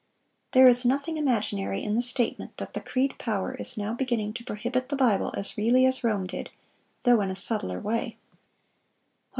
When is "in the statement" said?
1.83-2.57